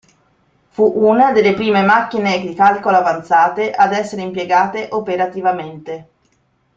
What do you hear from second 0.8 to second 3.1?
una delle prime macchine di calcolo